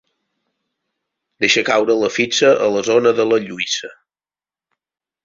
Deixa 1.43 1.63
caure 1.67 1.97
la 2.03 2.09
fitxa 2.15 2.49
a 2.69 2.71
la 2.77 2.81
zona 2.89 3.13
de 3.21 3.27
la 3.33 3.39
Lluïsa. 3.45 3.91